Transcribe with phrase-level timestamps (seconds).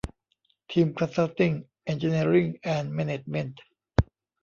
[0.71, 1.53] ทีม คอนซัลติ้ง
[1.83, 3.63] เอนจิเนียริ่ง แอนด์ แมเนจเมนท์